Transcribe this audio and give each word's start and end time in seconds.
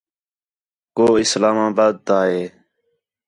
کُو 0.95 1.05
اِسلام 1.23 1.57
آباد 1.69 1.93
تا 2.05 2.17
ہے 2.29 2.43